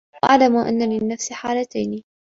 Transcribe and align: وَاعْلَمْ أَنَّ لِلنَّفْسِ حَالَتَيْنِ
وَاعْلَمْ 0.23 0.57
أَنَّ 0.57 0.81
لِلنَّفْسِ 0.89 1.33
حَالَتَيْنِ 1.33 2.03